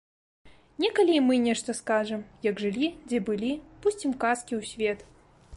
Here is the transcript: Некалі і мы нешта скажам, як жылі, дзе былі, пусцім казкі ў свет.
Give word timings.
Некалі 0.83 1.13
і 1.17 1.21
мы 1.27 1.35
нешта 1.47 1.75
скажам, 1.81 2.25
як 2.49 2.55
жылі, 2.65 2.87
дзе 3.13 3.23
былі, 3.31 3.53
пусцім 3.85 4.11
казкі 4.25 4.53
ў 4.63 4.73
свет. 4.73 4.99